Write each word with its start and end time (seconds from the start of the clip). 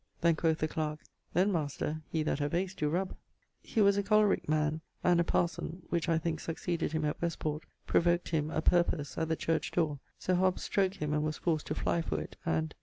Then 0.21 0.35
quoth 0.35 0.57
the 0.57 0.67
clark, 0.67 0.97
'Then, 1.33 1.51
master, 1.51 2.01
he 2.09 2.23
tha 2.23 2.37
have 2.37 2.55
ace 2.55 2.73
doe 2.73 2.87
rub.' 2.87 3.15
He 3.61 3.81
a 3.81 3.83
collirice 4.01 4.49
man, 4.49 4.81
and 5.03 5.19
a 5.19 5.23
parson 5.23 5.83
(which 5.91 6.09
I 6.09 6.17
thinke 6.17 6.39
succeeded 6.39 6.91
him 6.93 7.05
at 7.05 7.21
Westport) 7.21 7.65
provoked 7.85 8.29
him 8.29 8.49
(a 8.49 8.63
purpose) 8.63 9.15
at 9.19 9.27
the 9.29 9.35
church 9.35 9.69
doore, 9.69 9.99
soe 10.17 10.33
Hobs 10.33 10.63
stroke 10.63 10.95
him 10.95 11.13
and 11.13 11.21
was 11.21 11.37
forcd 11.37 11.65
to 11.65 11.75
fly 11.75 12.01
for 12.01 12.19
it 12.19 12.35
and 12.47 12.73